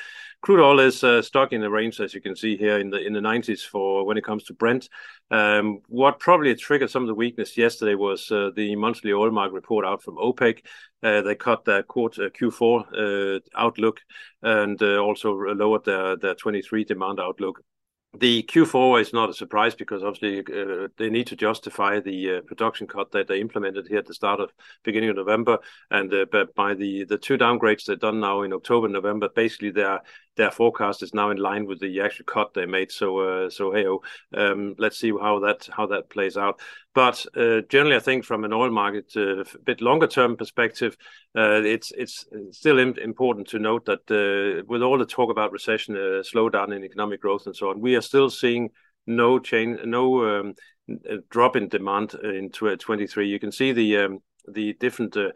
crude 0.43 0.61
oil 0.61 0.81
is 0.81 1.03
uh, 1.05 1.23
stuck 1.23 1.53
in 1.53 1.61
the 1.61 1.71
range, 1.71 2.01
as 2.01 2.13
you 2.13 2.21
can 2.21 2.35
see 2.35 2.57
here 2.57 2.79
in 2.81 2.91
the 2.91 2.99
in 2.99 3.13
the 3.13 3.21
90s 3.21 3.63
for 3.65 4.05
when 4.05 4.19
it 4.19 4.25
comes 4.25 4.43
to 4.45 4.55
Brent. 4.55 4.89
Um, 5.31 5.81
what 5.87 6.19
probably 6.19 6.55
triggered 6.57 6.91
some 6.91 7.03
of 7.03 7.09
the 7.09 7.15
weakness 7.15 7.57
yesterday 7.57 7.95
was 7.95 8.29
the 8.29 8.75
monthly 8.77 9.13
oil 9.13 9.31
market 9.31 9.55
report 9.55 9.87
out 9.87 10.03
from 10.03 10.17
OPEC. 10.17 10.65
they 11.01 11.35
cut 11.37 11.65
their 11.65 11.85
quarter 11.85 12.29
Q4 12.29 13.41
outlook 13.55 14.01
and 14.43 14.83
also 14.83 15.33
lowered 15.33 15.85
their 15.85 16.17
their 16.17 16.35
23 16.35 16.85
demand 16.85 17.21
outlook 17.21 17.63
the 18.19 18.43
Q4 18.45 19.01
is 19.01 19.13
not 19.13 19.31
a 19.31 19.35
surprise 19.35 19.75
because 19.75 20.03
obviously 20.03 20.41
uh, 20.41 20.89
they 20.97 21.11
need 21.11 21.27
to 21.29 21.37
justify 21.37 22.01
the 22.01 22.37
uh, 22.37 22.41
production 22.43 22.87
cut 22.87 23.11
that 23.13 23.27
they 23.27 23.41
implemented 23.41 23.89
here 23.89 23.99
at 23.99 24.07
the 24.07 24.15
start 24.15 24.41
of 24.41 24.53
beginning 24.85 25.11
of 25.11 25.17
November, 25.17 25.59
and 25.91 26.13
uh, 26.15 26.27
but 26.31 26.55
by 26.55 26.75
the 26.75 27.05
the 27.05 27.19
two 27.19 27.37
downgrades 27.37 27.85
they've 27.85 27.99
done 27.99 28.21
now 28.21 28.43
in 28.43 28.53
October, 28.53 28.89
November, 28.89 29.29
basically 29.29 29.71
their 29.71 30.01
their 30.37 30.51
forecast 30.51 31.03
is 31.03 31.15
now 31.15 31.31
in 31.31 31.37
line 31.37 31.67
with 31.67 31.81
the 31.81 32.01
actual 32.01 32.25
cut 32.25 32.55
they 32.55 32.67
made. 32.67 32.91
So 32.91 33.19
uh, 33.19 33.51
so 33.51 33.73
hey 33.73 33.87
um, 34.37 34.75
let's 34.79 34.99
see 34.99 35.11
how 35.11 35.41
that 35.41 35.69
how 35.71 35.87
that 35.87 36.11
plays 36.11 36.37
out. 36.37 36.61
But 36.95 37.27
uh, 37.37 37.63
generally, 37.69 37.97
I 37.97 38.01
think 38.01 38.25
from 38.25 38.45
an 38.45 38.53
oil 38.53 38.71
market 38.71 39.13
uh, 39.17 39.41
a 39.41 39.59
bit 39.65 39.81
longer 39.81 40.07
term 40.07 40.37
perspective, 40.37 40.97
uh, 41.37 41.63
it's 41.63 41.93
it's 41.93 42.25
still 42.53 42.79
important 42.79 43.49
to 43.49 43.59
note 43.59 43.87
that 43.87 44.11
uh, 44.11 44.65
with 44.69 44.83
all 44.83 44.99
the 44.99 45.07
talk 45.07 45.31
about 45.31 45.53
recession, 45.53 45.97
uh, 45.97 46.23
slowdown 46.23 46.75
in 46.75 46.85
economic 46.85 47.21
growth, 47.21 47.47
and 47.47 47.57
so 47.57 47.71
on, 47.71 47.81
we 47.81 47.97
are 47.97 48.01
still 48.01 48.31
seeing 48.31 48.71
no 49.07 49.39
change, 49.39 49.81
no 49.85 50.41
um, 50.41 50.55
drop 51.31 51.57
in 51.57 51.69
demand 51.69 52.15
in 52.15 52.51
23. 52.51 53.29
You 53.29 53.39
can 53.39 53.53
see 53.53 53.73
the 53.73 53.99
um, 53.99 54.21
the 54.49 54.75
different 54.75 55.17
uh, 55.17 55.31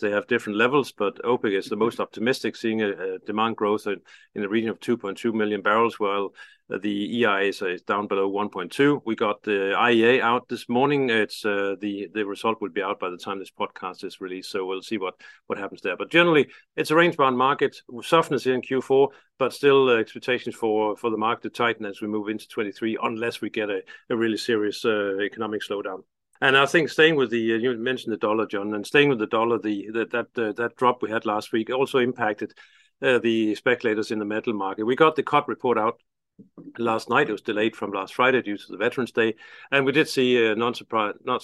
they 0.00 0.10
have 0.10 0.26
different 0.26 0.58
levels, 0.58 0.92
but 0.92 1.22
OPEC 1.22 1.56
is 1.56 1.66
the 1.66 1.76
most 1.76 2.00
optimistic, 2.00 2.56
seeing 2.56 2.82
a, 2.82 2.90
a 2.90 3.18
demand 3.20 3.56
growth 3.56 3.86
in, 3.86 4.00
in, 4.34 4.42
the 4.42 4.48
region 4.48 4.70
of 4.70 4.80
2.2 4.80 5.32
million 5.32 5.62
barrels, 5.62 5.98
while 5.98 6.34
the 6.68 7.20
EIA 7.20 7.48
is, 7.48 7.62
is 7.62 7.82
down 7.82 8.06
below 8.06 8.30
1.2. 8.30 9.00
We 9.06 9.16
got 9.16 9.42
the 9.42 9.74
IEA 9.76 10.20
out 10.20 10.48
this 10.48 10.68
morning. 10.68 11.08
It's 11.08 11.44
uh, 11.44 11.76
the 11.80 12.08
the 12.12 12.24
result 12.24 12.60
will 12.60 12.70
be 12.70 12.82
out 12.82 13.00
by 13.00 13.08
the 13.10 13.16
time 13.16 13.38
this 13.38 13.50
podcast 13.50 14.04
is 14.04 14.20
released, 14.20 14.50
so 14.50 14.66
we'll 14.66 14.82
see 14.82 14.98
what 14.98 15.14
what 15.46 15.58
happens 15.58 15.80
there. 15.80 15.96
But 15.96 16.10
generally, 16.10 16.48
it's 16.76 16.90
a 16.90 16.96
range 16.96 17.16
bound 17.16 17.38
market, 17.38 17.80
softness 18.02 18.46
in 18.46 18.60
Q4, 18.60 19.08
but 19.38 19.54
still 19.54 19.88
uh, 19.88 19.96
expectations 19.96 20.54
for 20.54 20.96
for 20.96 21.10
the 21.10 21.16
market 21.16 21.42
to 21.44 21.50
tighten 21.50 21.86
as 21.86 22.02
we 22.02 22.08
move 22.08 22.28
into 22.28 22.46
23, 22.48 22.98
unless 23.02 23.40
we 23.40 23.48
get 23.48 23.70
a, 23.70 23.80
a 24.10 24.16
really 24.16 24.36
serious 24.36 24.84
uh, 24.84 25.18
economic 25.20 25.62
slowdown. 25.62 26.02
And 26.40 26.56
I 26.56 26.66
think 26.66 26.88
staying 26.88 27.16
with 27.16 27.30
the 27.30 27.54
uh, 27.54 27.56
you 27.56 27.76
mentioned 27.76 28.12
the 28.12 28.18
dollar, 28.18 28.46
John, 28.46 28.74
and 28.74 28.86
staying 28.86 29.08
with 29.08 29.18
the 29.18 29.26
dollar, 29.26 29.58
the, 29.58 29.90
the 29.92 30.06
that 30.06 30.42
uh, 30.42 30.52
that 30.52 30.76
drop 30.76 31.02
we 31.02 31.10
had 31.10 31.26
last 31.26 31.52
week 31.52 31.70
also 31.70 31.98
impacted 31.98 32.52
uh, 33.02 33.18
the 33.18 33.54
speculators 33.54 34.10
in 34.10 34.18
the 34.18 34.24
metal 34.24 34.52
market. 34.52 34.84
We 34.84 34.96
got 34.96 35.16
the 35.16 35.22
COT 35.22 35.48
report 35.48 35.78
out 35.78 36.00
last 36.78 37.10
night. 37.10 37.28
It 37.28 37.32
was 37.32 37.42
delayed 37.42 37.74
from 37.74 37.92
last 37.92 38.14
Friday 38.14 38.42
due 38.42 38.56
to 38.56 38.66
the 38.68 38.76
Veterans 38.76 39.12
Day, 39.12 39.34
and 39.72 39.84
we 39.84 39.92
did 39.92 40.08
see 40.08 40.50
uh, 40.50 40.54
non 40.54 40.74
surprise 40.74 41.14
not 41.24 41.42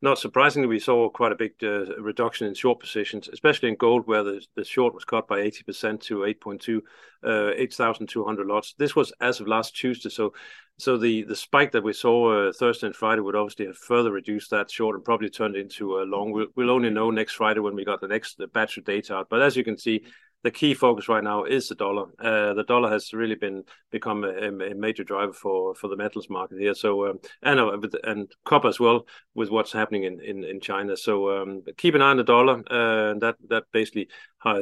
not 0.00 0.18
surprisingly, 0.18 0.68
we 0.68 0.78
saw 0.78 1.08
quite 1.08 1.32
a 1.32 1.36
big 1.36 1.52
uh, 1.62 1.96
reduction 2.00 2.46
in 2.46 2.54
short 2.54 2.78
positions, 2.78 3.28
especially 3.32 3.68
in 3.68 3.74
gold, 3.74 4.06
where 4.06 4.22
the, 4.22 4.44
the 4.54 4.64
short 4.64 4.94
was 4.94 5.04
cut 5.04 5.26
by 5.26 5.40
80% 5.40 6.00
to 6.02 6.18
8.2, 6.18 6.80
uh, 7.24 7.52
8,200 7.56 8.46
lots. 8.46 8.74
This 8.78 8.94
was 8.94 9.12
as 9.20 9.40
of 9.40 9.48
last 9.48 9.74
Tuesday. 9.74 10.08
So 10.08 10.34
so 10.78 10.96
the, 10.96 11.24
the 11.24 11.36
spike 11.36 11.72
that 11.72 11.82
we 11.82 11.92
saw 11.92 12.48
uh, 12.48 12.52
Thursday 12.52 12.86
and 12.86 12.94
Friday 12.94 13.20
would 13.20 13.34
obviously 13.34 13.66
have 13.66 13.76
further 13.76 14.12
reduced 14.12 14.50
that 14.50 14.70
short 14.70 14.94
and 14.94 15.04
probably 15.04 15.28
turned 15.28 15.56
into 15.56 15.98
a 15.98 16.02
long. 16.04 16.30
We'll, 16.30 16.46
we'll 16.54 16.70
only 16.70 16.90
know 16.90 17.10
next 17.10 17.34
Friday 17.34 17.60
when 17.60 17.74
we 17.74 17.84
got 17.84 18.00
the 18.00 18.08
next 18.08 18.38
the 18.38 18.46
batch 18.46 18.78
of 18.78 18.84
data 18.84 19.16
out. 19.16 19.28
But 19.28 19.42
as 19.42 19.56
you 19.56 19.64
can 19.64 19.76
see, 19.76 20.04
the 20.44 20.50
key 20.52 20.72
focus 20.72 21.08
right 21.08 21.24
now 21.24 21.44
is 21.44 21.68
the 21.68 21.74
dollar. 21.74 22.06
Uh, 22.18 22.54
the 22.54 22.62
dollar 22.62 22.90
has 22.90 23.12
really 23.12 23.34
been 23.34 23.64
become 23.90 24.22
a, 24.22 24.48
a, 24.48 24.74
major 24.74 25.02
driver 25.02 25.32
for, 25.32 25.74
for 25.74 25.88
the 25.88 25.96
metals 25.96 26.30
market 26.30 26.60
here. 26.60 26.74
So 26.74 27.10
um, 27.10 27.18
and 27.42 27.58
uh, 27.58 27.78
and 28.04 28.30
copper 28.44 28.68
as 28.68 28.78
well 28.78 29.06
with 29.34 29.50
what's 29.50 29.72
happening 29.72 30.04
in, 30.04 30.20
in, 30.20 30.44
in 30.44 30.60
China. 30.60 30.96
So 30.96 31.42
um, 31.42 31.62
keep 31.76 31.96
an 31.96 32.02
eye 32.02 32.10
on 32.10 32.18
the 32.18 32.24
dollar. 32.24 32.60
Uh, 32.70 33.18
that 33.18 33.34
that 33.48 33.64
basically 33.72 34.08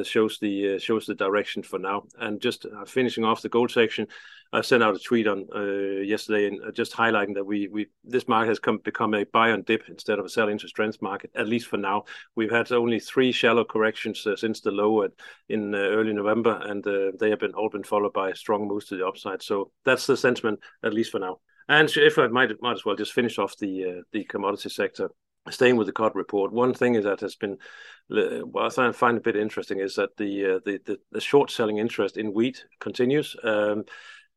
shows 0.02 0.38
the 0.38 0.75
uh, 0.75 0.78
shows 0.78 1.06
the 1.06 1.14
direction 1.14 1.62
for 1.62 1.78
now. 1.78 2.04
And 2.18 2.40
just 2.40 2.66
uh, 2.66 2.85
finishing 2.85 3.25
off 3.25 3.42
the 3.42 3.49
gold 3.49 3.71
section, 3.71 4.06
I 4.52 4.62
sent 4.62 4.83
out 4.83 4.95
a 4.95 4.99
tweet 4.99 5.26
on 5.26 5.47
uh, 5.54 6.02
yesterday 6.02 6.49
and 6.49 6.64
uh, 6.64 6.73
just 6.73 6.95
highlighting 6.95 7.35
that 7.35 7.45
we 7.45 7.68
we 7.68 7.88
this 8.04 8.28
market 8.28 8.49
has 8.49 8.59
come 8.59 8.78
become 8.78 9.14
a 9.14 9.25
buy 9.25 9.50
on 9.50 9.62
dip 9.62 9.88
instead 9.88 10.18
of 10.18 10.25
a 10.25 10.28
sell 10.28 10.49
into 10.49 10.68
strength 10.68 11.02
market 11.02 11.30
at 11.35 11.49
least 11.49 11.68
for 11.68 11.76
now. 11.76 12.04
We've 12.35 12.50
had 12.50 12.73
only 12.73 13.00
three 13.00 13.33
shallow 13.33 13.64
corrections 13.64 14.26
uh, 14.26 14.37
since 14.37 14.61
the 14.61 14.71
low 14.71 15.02
at, 15.02 15.12
in 15.49 15.75
early 15.75 16.12
November, 16.12 16.61
and 16.64 16.83
they 17.18 17.30
have 17.30 17.40
been 17.40 17.54
all 17.54 17.68
been 17.68 17.85
followed 17.85 18.12
by 18.12 18.33
strong 18.33 18.66
moves 18.66 18.87
to 18.87 18.97
the 18.97 19.06
upside. 19.06 19.42
So 19.42 19.71
that's 19.85 20.06
the 20.06 20.16
sentiment 20.16 20.61
at 20.83 20.95
least 20.95 21.11
for 21.11 21.21
now. 21.21 21.38
And 21.68 21.90
if 21.97 22.18
I 22.18 22.28
might 22.28 22.50
might 22.62 22.73
as 22.73 22.85
well 22.85 22.97
just 22.97 23.12
finish 23.12 23.38
off 23.38 23.56
the 23.59 24.02
the 24.12 24.25
commodity 24.25 24.71
sector 24.71 25.11
staying 25.50 25.76
with 25.76 25.87
the 25.87 25.93
COT 25.93 26.15
report, 26.15 26.53
one 26.53 26.75
thing 26.75 26.95
is 26.95 27.05
that 27.05 27.21
has 27.21 27.37
been 27.37 27.59
what 28.09 28.79
I 28.79 28.93
find 28.93 29.19
a 29.19 29.21
bit 29.21 29.37
interesting 29.37 29.81
is 29.81 29.97
that 29.97 30.17
the 30.17 30.45
uh, 30.45 30.61
the, 30.65 30.81
the, 30.85 30.99
the 31.11 31.21
short 31.21 31.50
selling 31.50 31.79
interest 31.79 32.17
in 32.17 32.33
wheat 32.33 32.65
continues. 32.81 33.35
Um, 33.43 33.85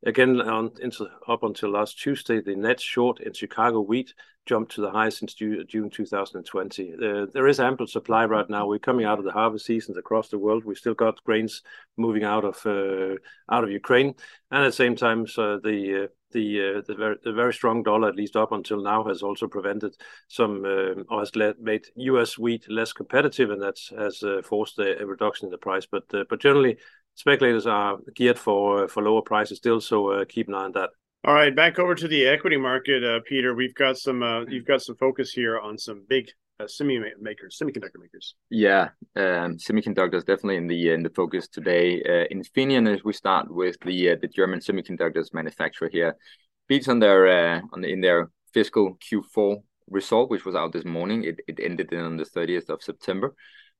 Again, 0.05 0.39
on, 0.39 0.71
into, 0.81 1.07
up 1.27 1.43
until 1.43 1.71
last 1.71 1.99
Tuesday, 1.99 2.41
the 2.41 2.55
net 2.55 2.79
short 2.79 3.19
in 3.19 3.33
Chicago 3.33 3.81
wheat 3.81 4.13
jumped 4.45 4.71
to 4.73 4.81
the 4.81 4.89
highest 4.89 5.19
since 5.19 5.33
June 5.33 5.89
2020. 5.89 6.93
Uh, 6.93 7.25
there 7.33 7.47
is 7.47 7.59
ample 7.59 7.85
supply 7.85 8.25
right 8.25 8.49
now. 8.49 8.65
We're 8.65 8.79
coming 8.79 9.05
out 9.05 9.19
of 9.19 9.25
the 9.25 9.31
harvest 9.31 9.65
seasons 9.65 9.97
across 9.97 10.29
the 10.29 10.39
world. 10.39 10.63
We've 10.63 10.77
still 10.77 10.93
got 10.93 11.23
grains 11.23 11.61
moving 11.97 12.23
out 12.23 12.45
of 12.45 12.65
uh, 12.65 13.15
out 13.51 13.63
of 13.63 13.71
Ukraine. 13.71 14.15
And 14.49 14.63
at 14.63 14.67
the 14.67 14.71
same 14.71 14.95
time, 14.95 15.25
the 15.25 16.05
uh, 16.05 16.07
the 16.31 17.15
the 17.23 17.33
very 17.33 17.53
strong 17.53 17.83
dollar, 17.83 18.07
at 18.07 18.15
least 18.15 18.35
up 18.35 18.51
until 18.51 18.81
now, 18.81 19.03
has 19.03 19.21
also 19.21 19.47
prevented 19.47 19.95
some 20.29 20.65
or 21.09 21.19
has 21.19 21.31
made 21.59 21.85
U.S. 21.95 22.37
wheat 22.37 22.69
less 22.69 22.93
competitive, 22.93 23.51
and 23.51 23.61
that 23.61 23.77
has 23.97 24.23
forced 24.45 24.79
a 24.79 25.05
reduction 25.05 25.47
in 25.47 25.51
the 25.51 25.57
price. 25.57 25.85
But 25.85 26.05
But 26.09 26.39
generally, 26.39 26.77
speculators 27.19 27.67
are 27.67 27.97
geared 28.15 28.39
for 28.39 28.87
for 28.87 29.03
lower 29.03 29.21
prices 29.21 29.57
still, 29.57 29.81
so 29.81 30.23
keep 30.25 30.47
an 30.47 30.55
eye 30.55 30.63
on 30.65 30.71
that. 30.71 30.89
All 31.25 31.33
right, 31.33 31.53
back 31.53 31.79
over 31.79 31.95
to 31.95 32.07
the 32.07 32.25
equity 32.27 32.55
market, 32.55 33.03
uh, 33.03 33.19
Peter. 33.27 33.53
We've 33.53 33.75
got 33.75 33.97
some. 33.97 34.23
Uh, 34.23 34.45
you've 34.45 34.65
got 34.65 34.81
some 34.81 34.95
focus 34.95 35.33
here 35.33 35.59
on 35.59 35.77
some 35.77 36.05
big 36.07 36.29
uh, 36.61 36.67
semi 36.67 36.97
makers, 37.19 37.59
semiconductor 37.61 37.99
makers. 37.99 38.35
Yeah, 38.49 38.89
um, 39.17 39.57
semiconductors 39.57 40.25
definitely 40.25 40.55
in 40.55 40.67
the 40.67 40.91
in 40.91 41.03
the 41.03 41.09
focus 41.09 41.49
today. 41.49 42.01
Uh, 42.01 42.33
Infineon, 42.33 42.93
as 42.93 43.03
we 43.03 43.11
start 43.11 43.51
with 43.51 43.75
the 43.85 44.11
uh, 44.11 44.15
the 44.21 44.29
German 44.29 44.59
semiconductors 44.61 45.33
manufacturer 45.33 45.89
here, 45.91 46.15
beats 46.69 46.87
on 46.87 46.99
their 46.99 47.27
uh, 47.27 47.61
on 47.73 47.81
the, 47.81 47.91
in 47.91 47.99
their 47.99 48.31
fiscal 48.53 48.97
Q4 49.11 49.61
result, 49.89 50.29
which 50.29 50.45
was 50.45 50.55
out 50.55 50.71
this 50.71 50.85
morning. 50.85 51.25
It 51.25 51.41
it 51.49 51.59
ended 51.61 51.93
on 51.93 52.15
the 52.15 52.23
30th 52.23 52.69
of 52.69 52.81
September. 52.81 53.35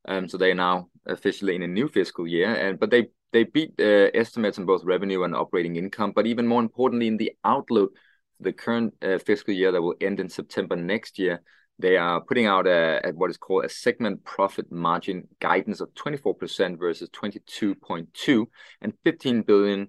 Um, 0.05 0.27
so 0.27 0.38
they 0.38 0.51
are 0.51 0.55
now 0.55 0.89
officially 1.05 1.55
in 1.55 1.62
a 1.62 1.67
new 1.67 1.88
fiscal 1.88 2.27
year, 2.27 2.53
and 2.53 2.77
but 2.77 2.89
they 2.89 3.08
they 3.32 3.44
beat 3.44 3.74
uh, 3.80 4.10
estimates 4.14 4.58
on 4.58 4.66
both 4.66 4.84
revenue 4.84 5.24
and 5.24 5.36
operating 5.36 5.76
income, 5.76 6.12
but 6.16 6.28
even 6.28 6.48
more 6.48 6.62
importantly, 6.62 7.08
in 7.08 7.18
the 7.18 7.32
outlook, 7.44 7.92
the 8.40 8.54
current 8.54 8.94
uh, 9.02 9.18
fiscal 9.20 9.54
year 9.54 9.72
that 9.72 9.82
will 9.82 9.96
end 10.02 10.20
in 10.20 10.30
September 10.30 10.76
next 10.76 11.20
year, 11.20 11.42
they 11.78 11.96
are 11.96 12.22
putting 12.22 12.46
out 12.46 12.68
a, 12.68 13.00
a, 13.08 13.12
what 13.14 13.30
is 13.30 13.38
called 13.38 13.66
a 13.66 13.70
segment 13.70 14.24
profit 14.26 14.72
margin 14.72 15.28
guidance 15.40 15.80
of 15.80 15.94
24% 15.94 16.78
versus 16.78 17.10
22.2 17.10 18.46
and 18.82 18.94
15 19.04 19.42
billion 19.44 19.88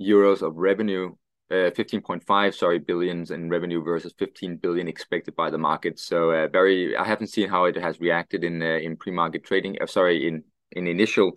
euros 0.00 0.42
of 0.42 0.56
revenue, 0.56 1.10
uh, 1.50 1.70
15.5 1.74 2.54
sorry 2.54 2.78
billions 2.78 3.30
in 3.30 3.50
revenue 3.50 3.82
versus 3.82 4.14
15 4.18 4.56
billion 4.56 4.88
expected 4.88 5.34
by 5.34 5.50
the 5.50 5.58
market. 5.58 5.98
So 5.98 6.30
uh, 6.30 6.48
very, 6.48 6.96
I 6.96 7.04
haven't 7.04 7.28
seen 7.28 7.48
how 7.48 7.64
it 7.64 7.76
has 7.76 8.00
reacted 8.00 8.44
in 8.44 8.62
uh, 8.62 8.78
in 8.80 8.96
pre-market 8.96 9.44
trading. 9.44 9.78
Uh, 9.80 9.86
sorry, 9.86 10.26
in 10.26 10.44
in 10.70 10.86
initial 10.86 11.32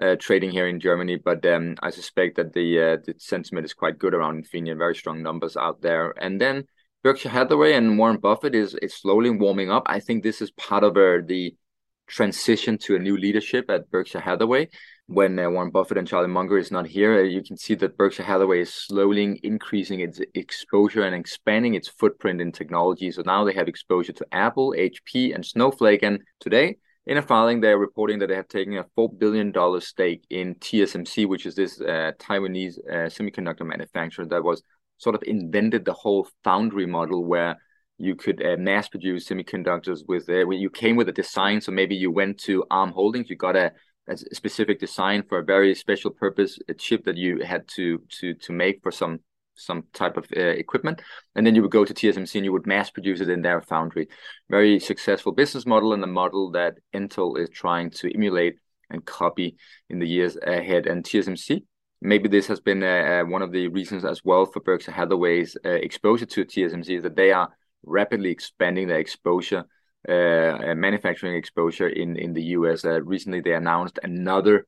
uh, 0.00 0.16
trading 0.16 0.50
here 0.50 0.68
in 0.68 0.80
Germany, 0.80 1.16
but 1.16 1.44
um, 1.46 1.76
I 1.82 1.90
suspect 1.90 2.36
that 2.36 2.52
the 2.52 2.80
uh, 2.80 2.96
the 3.04 3.14
sentiment 3.18 3.64
is 3.64 3.74
quite 3.74 3.98
good 3.98 4.14
around 4.14 4.44
Infineon. 4.44 4.78
Very 4.78 4.94
strong 4.94 5.22
numbers 5.22 5.56
out 5.56 5.80
there, 5.80 6.14
and 6.20 6.40
then 6.40 6.64
Berkshire 7.02 7.30
Hathaway 7.30 7.72
and 7.74 7.98
Warren 7.98 8.18
Buffett 8.18 8.54
is 8.54 8.74
is 8.82 8.94
slowly 8.94 9.30
warming 9.30 9.70
up. 9.70 9.84
I 9.86 10.00
think 10.00 10.22
this 10.22 10.42
is 10.42 10.50
part 10.50 10.84
of 10.84 10.96
uh, 10.96 11.24
the 11.24 11.54
transition 12.06 12.78
to 12.78 12.96
a 12.96 12.98
new 12.98 13.16
leadership 13.16 13.70
at 13.70 13.90
Berkshire 13.90 14.20
Hathaway. 14.20 14.68
When 15.08 15.38
uh, 15.38 15.48
Warren 15.50 15.70
Buffett 15.70 15.98
and 15.98 16.06
Charlie 16.06 16.28
Munger 16.28 16.58
is 16.58 16.72
not 16.72 16.86
here, 16.86 17.20
uh, 17.20 17.22
you 17.22 17.42
can 17.42 17.56
see 17.56 17.74
that 17.76 17.96
Berkshire 17.96 18.24
Hathaway 18.24 18.60
is 18.60 18.74
slowly 18.74 19.40
increasing 19.42 20.00
its 20.00 20.20
exposure 20.34 21.02
and 21.02 21.14
expanding 21.14 21.74
its 21.74 21.88
footprint 21.88 22.40
in 22.40 22.50
technology. 22.52 23.10
So 23.12 23.22
now 23.24 23.44
they 23.44 23.54
have 23.54 23.68
exposure 23.68 24.12
to 24.14 24.26
Apple, 24.32 24.74
HP, 24.76 25.34
and 25.34 25.46
Snowflake. 25.46 26.02
And 26.02 26.22
today 26.40 26.76
in 27.06 27.18
a 27.18 27.22
filing, 27.22 27.60
they 27.60 27.70
are 27.70 27.78
reporting 27.78 28.18
that 28.18 28.26
they 28.26 28.34
have 28.34 28.48
taken 28.48 28.76
a 28.76 28.84
$4 28.98 29.16
billion 29.18 29.52
stake 29.80 30.24
in 30.28 30.56
TSMC, 30.56 31.26
which 31.28 31.46
is 31.46 31.54
this 31.54 31.80
uh, 31.80 32.12
Taiwanese 32.18 32.78
uh, 32.90 33.06
semiconductor 33.06 33.64
manufacturer 33.64 34.26
that 34.26 34.42
was 34.42 34.62
sort 34.98 35.14
of 35.14 35.22
invented 35.24 35.84
the 35.84 35.92
whole 35.92 36.26
foundry 36.42 36.86
model 36.86 37.24
where 37.24 37.56
you 37.98 38.16
could 38.16 38.44
uh, 38.44 38.56
mass 38.58 38.88
produce 38.88 39.28
semiconductors 39.28 40.00
with 40.06 40.28
uh, 40.28 40.48
you 40.50 40.68
came 40.68 40.96
with 40.96 41.08
a 41.08 41.12
design. 41.12 41.60
So 41.60 41.70
maybe 41.70 41.94
you 41.94 42.10
went 42.10 42.38
to 42.40 42.64
ARM 42.70 42.90
Holdings, 42.90 43.30
you 43.30 43.36
got 43.36 43.56
a, 43.56 43.72
a 44.08 44.16
specific 44.16 44.80
design 44.80 45.22
for 45.28 45.38
a 45.38 45.44
very 45.44 45.74
special 45.74 46.10
purpose, 46.10 46.58
a 46.68 46.74
chip 46.74 47.04
that 47.04 47.16
you 47.16 47.44
had 47.44 47.68
to 47.76 48.02
to 48.20 48.34
to 48.34 48.52
make 48.52 48.82
for 48.82 48.90
some 48.90 49.20
some 49.56 49.84
type 49.92 50.16
of 50.16 50.26
uh, 50.36 50.40
equipment, 50.40 51.02
and 51.34 51.46
then 51.46 51.54
you 51.54 51.62
would 51.62 51.70
go 51.70 51.84
to 51.84 51.94
TSMC 51.94 52.36
and 52.36 52.44
you 52.44 52.52
would 52.52 52.66
mass 52.66 52.90
produce 52.90 53.20
it 53.20 53.28
in 53.28 53.42
their 53.42 53.60
foundry. 53.60 54.08
Very 54.48 54.78
successful 54.78 55.32
business 55.32 55.66
model 55.66 55.92
and 55.92 56.04
a 56.04 56.06
model 56.06 56.50
that 56.52 56.78
Intel 56.94 57.38
is 57.38 57.48
trying 57.50 57.90
to 57.90 58.14
emulate 58.14 58.58
and 58.90 59.04
copy 59.04 59.56
in 59.88 59.98
the 59.98 60.06
years 60.06 60.36
ahead. 60.36 60.86
And 60.86 61.04
TSMC, 61.04 61.64
maybe 62.00 62.28
this 62.28 62.46
has 62.46 62.60
been 62.60 62.82
uh, 62.82 62.86
uh, 62.86 63.24
one 63.24 63.42
of 63.42 63.52
the 63.52 63.68
reasons 63.68 64.04
as 64.04 64.24
well 64.24 64.46
for 64.46 64.60
Berkshire 64.60 64.92
Hathaway's 64.92 65.56
uh, 65.64 65.70
exposure 65.70 66.26
to 66.26 66.44
TSMC 66.44 66.98
is 66.98 67.02
that 67.02 67.16
they 67.16 67.32
are 67.32 67.50
rapidly 67.84 68.30
expanding 68.30 68.88
their 68.88 68.98
exposure. 68.98 69.64
Uh, 70.08 70.72
manufacturing 70.76 71.34
exposure 71.34 71.88
in 71.88 72.14
in 72.16 72.32
the 72.32 72.42
US. 72.58 72.84
Uh, 72.84 73.02
recently, 73.02 73.40
they 73.40 73.54
announced 73.54 73.98
another 74.04 74.64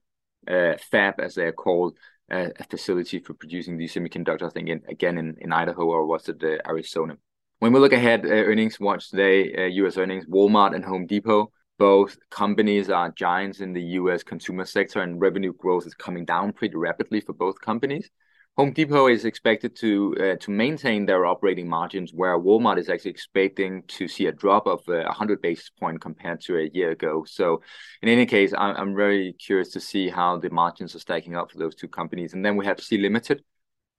fab, 0.90 1.20
as 1.20 1.36
they 1.36 1.44
are 1.44 1.52
called, 1.52 1.96
a, 2.30 2.64
facility 2.70 3.18
for 3.18 3.34
producing 3.34 3.76
these 3.76 3.94
semiconductors. 3.94 4.46
I 4.46 4.50
think 4.50 4.68
in, 4.68 4.82
again 4.88 5.18
in, 5.18 5.36
in 5.40 5.52
Idaho 5.52 5.86
or 5.86 6.06
was 6.06 6.28
it 6.28 6.42
uh, 6.42 6.58
Arizona? 6.68 7.16
When 7.60 7.72
we 7.72 7.80
look 7.80 7.92
ahead, 7.92 8.24
uh, 8.24 8.28
earnings 8.28 8.78
watch 8.78 9.10
today, 9.10 9.54
uh, 9.54 9.66
U.S. 9.66 9.96
earnings, 9.96 10.26
Walmart 10.26 10.74
and 10.74 10.84
Home 10.84 11.06
Depot, 11.06 11.50
both 11.78 12.16
companies 12.30 12.90
are 12.90 13.10
giants 13.10 13.60
in 13.60 13.72
the 13.72 13.82
U.S. 13.82 14.22
consumer 14.22 14.64
sector, 14.64 15.00
and 15.00 15.20
revenue 15.20 15.52
growth 15.52 15.86
is 15.86 15.94
coming 15.94 16.24
down 16.24 16.52
pretty 16.52 16.76
rapidly 16.76 17.20
for 17.20 17.32
both 17.32 17.60
companies. 17.60 18.10
Home 18.58 18.72
Depot 18.72 19.06
is 19.06 19.24
expected 19.24 19.76
to 19.76 20.16
uh, 20.18 20.36
to 20.40 20.50
maintain 20.50 21.06
their 21.06 21.26
operating 21.26 21.68
margins, 21.68 22.12
where 22.12 22.36
Walmart 22.36 22.76
is 22.78 22.88
actually 22.88 23.12
expecting 23.12 23.84
to 23.86 24.08
see 24.08 24.26
a 24.26 24.32
drop 24.32 24.66
of 24.66 24.80
uh, 24.88 25.04
100 25.04 25.40
basis 25.40 25.70
point 25.70 26.00
compared 26.00 26.40
to 26.40 26.58
a 26.58 26.68
year 26.74 26.90
ago. 26.90 27.24
So, 27.24 27.62
in 28.02 28.08
any 28.08 28.26
case, 28.26 28.52
I'm, 28.58 28.96
very 28.96 29.34
curious 29.34 29.68
to 29.74 29.80
see 29.80 30.08
how 30.08 30.38
the 30.38 30.50
margins 30.50 30.96
are 30.96 30.98
stacking 30.98 31.36
up 31.36 31.52
for 31.52 31.58
those 31.58 31.76
two 31.76 31.86
companies. 31.86 32.34
And 32.34 32.44
then 32.44 32.56
we 32.56 32.66
have 32.66 32.80
Sea 32.80 32.98
Limited, 32.98 33.44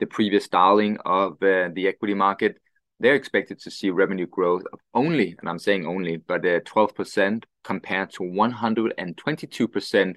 the 0.01 0.07
previous 0.07 0.49
darling 0.49 0.97
of 1.05 1.41
uh, 1.41 1.69
the 1.73 1.87
equity 1.87 2.13
market. 2.13 2.57
They're 2.99 3.15
expected 3.15 3.61
to 3.61 3.71
see 3.71 3.91
revenue 3.91 4.27
growth 4.27 4.63
of 4.73 4.81
only, 4.93 5.37
and 5.39 5.47
I'm 5.47 5.59
saying 5.59 5.85
only, 5.85 6.17
but 6.17 6.41
12% 6.41 7.37
uh, 7.37 7.47
compared 7.63 8.11
to 8.15 8.23
122% 8.23 10.15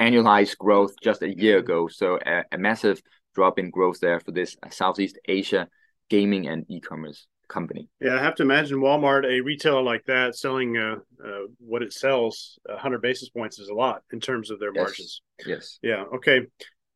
annualized 0.00 0.56
growth 0.56 0.94
just 1.02 1.20
a 1.20 1.38
year 1.38 1.58
ago. 1.58 1.88
So, 1.88 2.18
a 2.24 2.56
massive 2.56 3.02
drop 3.34 3.58
in 3.58 3.70
growth 3.70 4.00
there 4.00 4.20
for 4.20 4.32
this 4.32 4.56
Southeast 4.70 5.18
Asia 5.26 5.68
gaming 6.08 6.46
and 6.46 6.64
e-commerce 6.68 7.26
company. 7.48 7.88
Yeah, 8.00 8.16
I 8.16 8.22
have 8.22 8.34
to 8.36 8.42
imagine 8.42 8.78
Walmart, 8.78 9.24
a 9.24 9.40
retailer 9.40 9.82
like 9.82 10.04
that, 10.06 10.34
selling 10.36 10.76
uh, 10.76 10.96
uh, 11.24 11.42
what 11.58 11.82
it 11.82 11.92
sells, 11.92 12.58
100 12.64 13.00
basis 13.02 13.28
points 13.28 13.58
is 13.58 13.68
a 13.68 13.74
lot 13.74 14.02
in 14.12 14.20
terms 14.20 14.50
of 14.50 14.58
their 14.58 14.72
yes. 14.74 14.82
margins. 14.82 15.22
Yes. 15.46 15.78
Yeah. 15.82 16.04
Okay. 16.14 16.42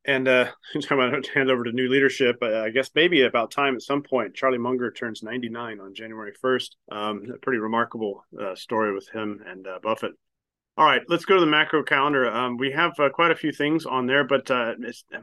And 0.06 0.28
uh, 0.28 0.46
I'm 0.74 0.98
going 0.98 1.22
to 1.22 1.30
hand 1.32 1.50
over 1.50 1.64
to 1.64 1.72
new 1.72 1.88
leadership. 1.88 2.42
I 2.42 2.70
guess 2.70 2.90
maybe 2.94 3.22
about 3.22 3.50
time 3.50 3.74
at 3.74 3.82
some 3.82 4.02
point. 4.02 4.34
Charlie 4.34 4.58
Munger 4.58 4.90
turns 4.90 5.22
99 5.22 5.80
on 5.80 5.94
January 5.94 6.32
1st. 6.42 6.70
Um, 6.90 7.26
a 7.34 7.38
pretty 7.38 7.58
remarkable 7.58 8.24
uh, 8.40 8.54
story 8.54 8.94
with 8.94 9.08
him 9.10 9.42
and 9.46 9.66
uh, 9.66 9.78
Buffett. 9.82 10.12
All 10.78 10.84
right, 10.84 11.00
let's 11.08 11.24
go 11.24 11.36
to 11.36 11.40
the 11.40 11.46
macro 11.46 11.82
calendar. 11.82 12.30
Um, 12.30 12.58
we 12.58 12.70
have 12.72 12.92
uh, 13.00 13.08
quite 13.08 13.30
a 13.30 13.36
few 13.36 13.50
things 13.50 13.86
on 13.86 14.04
there, 14.04 14.24
but 14.24 14.50
uh, 14.50 14.74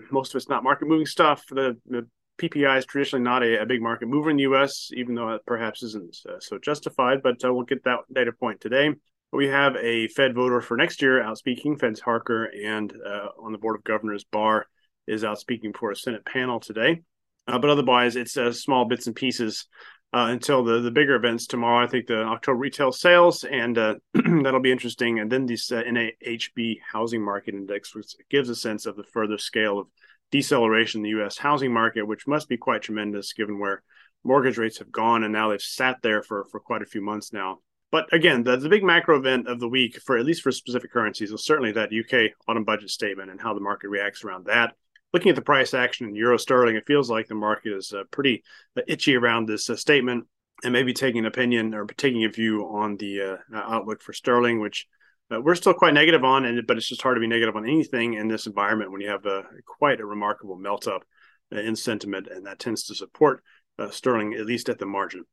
most 0.10 0.33
of 0.33 0.39
it's 0.39 0.50
not 0.50 0.63
market 0.63 0.88
moving 0.88 1.05
stuff. 1.05 1.45
The, 1.48 1.77
the 1.86 2.07
PPI 2.39 2.79
is 2.79 2.86
traditionally 2.88 3.24
not 3.24 3.43
a, 3.43 3.62
a, 3.62 3.65
big 3.67 3.79
market 3.79 4.07
mover 4.07 4.31
in 4.31 4.38
the 4.38 4.43
U.S., 4.43 4.89
even 4.93 5.13
though 5.13 5.29
it 5.29 5.45
perhaps 5.45 5.83
isn't 5.83 6.17
uh, 6.27 6.39
so 6.39 6.57
justified. 6.57 7.22
But 7.22 7.45
uh, 7.45 7.53
we'll 7.53 7.65
get 7.65 7.83
that 7.83 8.00
data 8.12 8.31
point 8.31 8.62
today. 8.62 8.95
We 9.31 9.48
have 9.50 9.75
a 9.75 10.07
Fed 10.07 10.33
voter 10.33 10.60
for 10.60 10.75
next 10.75 11.03
year 11.03 11.22
out 11.22 11.38
speaking. 11.38 11.77
Fed's 11.77 12.00
Harker 12.00 12.45
and 12.45 12.91
uh, 13.05 13.27
on 13.39 13.51
the 13.51 13.60
board 13.60 13.75
of 13.75 13.83
governors, 13.83 14.24
Barr 14.24 14.65
is 15.05 15.24
out 15.24 15.39
speaking 15.39 15.74
for 15.74 15.91
a 15.91 15.95
Senate 15.95 16.25
panel 16.25 16.60
today. 16.62 17.01
Uh, 17.48 17.60
but 17.60 17.69
otherwise, 17.69 18.15
it's 18.15 18.33
small 18.60 18.86
bits 18.86 19.05
and 19.05 19.15
pieces 19.15 19.67
uh, 20.13 20.27
until 20.29 20.63
the 20.63 20.79
the 20.79 20.91
bigger 20.91 21.15
events 21.15 21.48
tomorrow. 21.48 21.84
I 21.84 21.88
think 21.88 22.08
the 22.08 22.24
October 22.24 22.60
retail 22.60 22.91
sales, 22.91 23.43
and 23.43 23.77
uh, 23.77 23.96
that'll 24.13 24.60
be 24.60 24.72
interesting. 24.72 25.20
And 25.20 25.32
then 25.32 25.46
this 25.46 25.72
uh, 25.72 25.82
NAHB 25.84 26.79
housing 26.91 27.24
market 27.24 27.55
index, 27.55 27.96
which 27.96 28.15
gives 28.29 28.50
a 28.50 28.55
sense 28.55 28.86
of 28.86 28.96
the 28.96 29.03
further 29.03 29.38
scale 29.38 29.79
of 29.79 29.88
deceleration 30.32 31.00
in 31.00 31.03
the 31.03 31.10
U.S. 31.10 31.38
housing 31.38 31.74
market, 31.74 32.08
which 32.08 32.27
must 32.27 32.48
be 32.48 32.58
quite 32.58 32.84
tremendous 32.84 33.34
given 33.34 33.60
where 33.60 33.84
mortgage 34.24 34.58
rates 34.58 34.79
have 34.79 34.91
gone, 34.91 35.24
and 35.24 35.34
now 35.34 35.50
they've 35.50 35.62
sat 35.62 35.98
there 36.03 36.22
for 36.22 36.46
for 36.46 36.60
quite 36.60 36.84
a 36.84 36.88
few 36.88 37.01
months 37.01 37.34
now. 37.34 37.60
But 37.91 38.12
again, 38.12 38.43
the, 38.43 38.58
the 38.58 38.70
big 38.70 38.84
macro 38.84 39.17
event 39.17 39.48
of 39.48 39.60
the 39.60 39.70
week, 39.70 40.00
for 40.01 40.17
at 40.17 40.25
least 40.25 40.41
for 40.41 40.51
specific 40.51 40.91
currencies, 40.91 41.32
was 41.32 41.46
certainly 41.46 41.72
that 41.74 41.91
UK 41.93 42.32
autumn 42.48 42.63
budget 42.63 42.89
statement 42.89 43.29
and 43.29 43.39
how 43.39 43.53
the 43.53 43.60
market 43.60 43.89
reacts 43.89 44.24
around 44.24 44.46
that 44.46 44.74
looking 45.13 45.29
at 45.29 45.36
the 45.36 45.41
price 45.41 45.74
action 45.74 46.08
in 46.08 46.15
euro 46.15 46.38
sterling, 46.38 46.75
it 46.75 46.88
feels 46.88 47.10
like 47.10 47.27
the 47.27 47.36
market 47.36 47.74
is 47.74 47.93
uh, 47.93 48.03
pretty 48.12 48.43
uh, 48.77 48.82
itchy 48.88 49.15
around 49.15 49.48
this 49.48 49.70
uh, 49.70 49.75
statement 49.75 50.25
and 50.63 50.74
maybe 50.74 50.93
taking 50.93 51.20
an 51.20 51.25
opinion 51.25 51.74
or 51.74 51.86
taking 51.86 52.24
a 52.24 52.29
view 52.29 52.63
on 52.63 52.98
the 52.98 53.22
uh, 53.22 53.38
outlook 53.55 54.01
for 54.01 54.13
sterling, 54.13 54.60
which 54.60 54.88
uh, 55.32 55.39
we're 55.39 55.55
still 55.55 55.74
quite 55.74 55.93
negative 55.93 56.24
on, 56.24 56.46
and 56.46 56.65
but 56.67 56.77
it's 56.77 56.89
just 56.89 57.01
hard 57.01 57.15
to 57.15 57.22
be 57.22 57.27
negative 57.27 57.55
on 57.55 57.67
anything 57.67 58.13
in 58.15 58.27
this 58.27 58.48
environment 58.48 58.91
when 58.91 59.01
you 59.01 59.10
have 59.10 59.25
a, 59.25 59.43
quite 59.65 60.00
a 60.00 60.05
remarkable 60.05 60.55
melt 60.55 60.88
up 60.88 61.03
in 61.51 61.75
sentiment, 61.75 62.27
and 62.27 62.46
that 62.46 62.60
tends 62.60 62.84
to 62.84 62.96
support 62.96 63.43
uh, 63.80 63.89
sterling, 63.89 64.34
at 64.34 64.46
least 64.46 64.70
at 64.70 64.80
the 64.80 64.86
margin. 64.86 65.25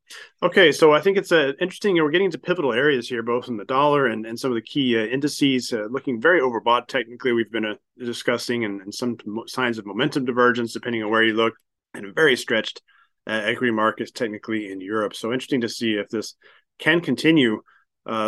Okay, 0.42 0.72
so 0.72 0.92
I 0.92 1.00
think 1.00 1.18
it's 1.18 1.32
uh, 1.32 1.52
interesting. 1.60 1.96
We're 1.96 2.10
getting 2.10 2.26
into 2.26 2.38
pivotal 2.38 2.72
areas 2.72 3.08
here, 3.08 3.22
both 3.22 3.48
in 3.48 3.56
the 3.56 3.64
dollar 3.64 4.06
and, 4.06 4.26
and 4.26 4.38
some 4.38 4.50
of 4.50 4.54
the 4.54 4.62
key 4.62 4.96
uh, 4.96 5.02
indices 5.02 5.72
uh, 5.72 5.86
looking 5.90 6.20
very 6.20 6.40
overbought. 6.40 6.86
Technically, 6.86 7.32
we've 7.32 7.52
been 7.52 7.66
uh, 7.66 7.74
discussing 7.98 8.64
and, 8.64 8.80
and, 8.80 8.94
some 8.94 9.16
signs 9.46 9.78
of 9.78 9.86
momentum 9.86 10.24
divergence, 10.24 10.72
depending 10.72 11.02
on 11.02 11.10
where 11.10 11.22
you 11.22 11.34
look, 11.34 11.54
and 11.94 12.14
very 12.14 12.36
stretched 12.36 12.80
uh, 13.26 13.32
equity 13.32 13.72
markets 13.72 14.10
technically 14.10 14.72
in 14.72 14.80
Europe. 14.80 15.14
So 15.14 15.32
interesting 15.32 15.60
to 15.60 15.68
see 15.68 15.94
if 15.94 16.08
this 16.08 16.34
can 16.78 17.00
continue. 17.00 17.62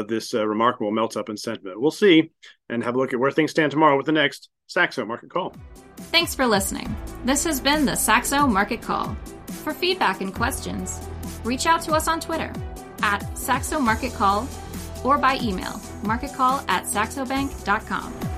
this 0.08 0.34
remarkable 0.34 0.90
melt 0.90 1.16
up 1.16 1.30
in 1.30 1.36
sentiment. 1.36 1.80
We'll 1.80 1.90
see 1.90 2.30
and 2.68 2.84
have 2.84 2.94
a 2.94 2.98
look 2.98 3.12
at 3.14 3.18
where 3.18 3.30
things 3.30 3.50
stand 3.50 3.70
tomorrow 3.70 3.96
with 3.96 4.06
the 4.06 4.12
next 4.12 4.50
Saxo 4.66 5.04
Market 5.04 5.30
Call. 5.30 5.54
Thanks 5.96 6.34
for 6.34 6.46
listening. 6.46 6.94
This 7.24 7.44
has 7.44 7.60
been 7.60 7.86
the 7.86 7.94
Saxo 7.94 8.46
Market 8.46 8.82
Call. 8.82 9.16
For 9.62 9.72
feedback 9.72 10.20
and 10.20 10.34
questions, 10.34 11.00
reach 11.44 11.66
out 11.66 11.82
to 11.82 11.92
us 11.92 12.08
on 12.08 12.18
Twitter 12.18 12.52
at 13.02 13.38
Saxo 13.38 13.78
Market 13.78 14.12
Call 14.12 14.48
or 15.04 15.18
by 15.18 15.38
email 15.40 15.80
marketcall 16.02 16.64
at 16.68 16.84
saxobank.com. 16.84 18.31